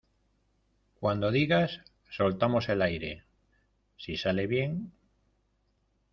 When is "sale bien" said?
4.17-4.93